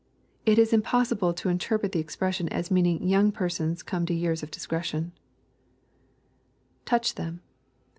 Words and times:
It 0.47 0.57
is 0.57 0.73
impossible 0.73 1.31
to 1.35 1.49
interpret 1.49 1.91
the 1.91 1.99
expression 1.99 2.49
as 2.49 2.71
mean 2.71 2.87
ing 2.87 3.03
young 3.07 3.31
persons 3.31 3.83
come 3.83 4.07
to 4.07 4.15
years 4.15 4.41
of 4.41 4.49
discretion. 4.49 5.11
[Touch 6.85 7.13
them.' 7.13 7.41